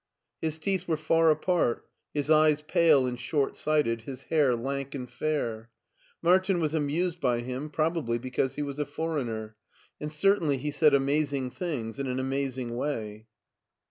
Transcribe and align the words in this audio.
His 0.41 0.57
teeth 0.57 0.87
were 0.87 0.97
far 0.97 1.29
apart, 1.29 1.87
his 2.11 2.31
eyes 2.31 2.63
pale 2.63 3.05
and 3.05 3.19
short 3.19 3.55
sighted, 3.55 4.01
his 4.01 4.23
hair 4.23 4.55
lank 4.55 4.95
and 4.95 5.07
fair. 5.07 5.69
Martin 6.23 6.59
was 6.59 6.73
amused 6.73 7.21
by 7.21 7.41
him, 7.41 7.69
probably 7.69 8.17
because 8.17 8.55
he 8.55 8.63
was 8.63 8.79
a 8.79 8.85
foreigner, 8.87 9.57
and 9.99 10.11
certainly 10.11 10.57
he 10.57 10.71
said 10.71 10.95
amazing 10.95 11.51
things 11.51 11.99
in 11.99 12.07
an 12.07 12.19
amazing 12.19 12.75
way. 12.75 13.27